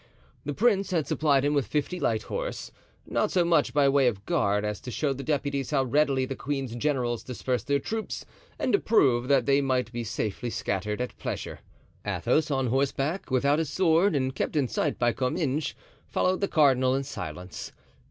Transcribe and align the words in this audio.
The 0.45 0.55
prince 0.55 0.89
had 0.89 1.05
supplied 1.05 1.45
him 1.45 1.53
with 1.53 1.67
fifty 1.67 1.99
light 1.99 2.23
horse, 2.23 2.71
not 3.05 3.29
so 3.29 3.45
much 3.45 3.71
by 3.71 3.87
way 3.87 4.07
of 4.07 4.25
guard 4.25 4.65
as 4.65 4.81
to 4.81 4.89
show 4.89 5.13
the 5.13 5.21
deputies 5.21 5.69
how 5.69 5.83
readily 5.83 6.25
the 6.25 6.35
queen's 6.35 6.73
generals 6.73 7.21
dispersed 7.23 7.67
their 7.67 7.77
troops 7.77 8.25
and 8.57 8.73
to 8.73 8.79
prove 8.79 9.27
that 9.27 9.45
they 9.45 9.61
might 9.61 9.91
be 9.91 10.03
safely 10.03 10.49
scattered 10.49 11.01
at 11.01 11.15
pleasure. 11.19 11.59
Athos, 12.03 12.49
on 12.49 12.65
horseback, 12.65 13.29
without 13.29 13.59
his 13.59 13.69
sword 13.69 14.15
and 14.15 14.33
kept 14.33 14.55
in 14.55 14.67
sight 14.67 14.97
by 14.97 15.13
Comminges, 15.13 15.75
followed 16.07 16.41
the 16.41 16.47
cardinal 16.47 16.95
in 16.95 17.03
silence. 17.03 17.71